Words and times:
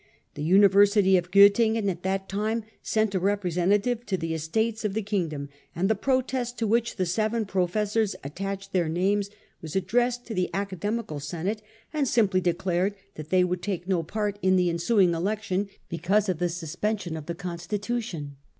The 0.33 0.41
University 0.41 1.15
of 1.15 1.29
Grottingen 1.29 1.87
at 1.87 2.01
that 2.01 2.27
time 2.27 2.63
sent 2.81 3.13
a 3.13 3.19
representative 3.19 4.03
to 4.07 4.17
the 4.17 4.33
Estates 4.33 4.83
of 4.83 4.95
the 4.95 5.03
king 5.03 5.27
dom, 5.29 5.47
and 5.75 5.87
the 5.87 5.93
protest 5.93 6.57
to 6.57 6.65
which 6.65 6.95
the 6.95 7.05
seven 7.05 7.45
professors 7.45 8.15
attached 8.23 8.73
their 8.73 8.89
names 8.89 9.29
was 9.61 9.75
addressed 9.75 10.25
to 10.25 10.33
the 10.33 10.49
academical 10.55 11.19
senate, 11.19 11.61
and 11.93 12.07
simply 12.07 12.41
declared 12.41 12.95
that 13.13 13.29
they 13.29 13.43
would 13.43 13.61
take 13.61 13.87
no 13.87 14.01
part 14.01 14.39
in 14.41 14.55
the 14.55 14.71
ensuing 14.71 15.13
election, 15.13 15.69
because 15.87 16.27
of 16.27 16.39
the 16.39 16.45
suspen 16.49 16.99
sion 16.99 17.15
of 17.15 17.27
the 17.27 17.35
constitution. 17.35 18.37